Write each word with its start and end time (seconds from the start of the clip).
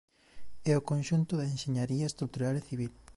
É 0.71 0.73
o 0.79 0.85
conxunto 0.91 1.33
da 1.37 1.49
enxeñaría 1.53 2.05
estrutural 2.11 2.53
e 2.57 2.65
civil. 2.69 2.91